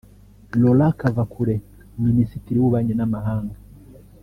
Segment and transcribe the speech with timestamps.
[0.61, 1.55] Laurent Kavakure
[2.05, 3.55] Minisitiri w’Ububanyi n’amahanga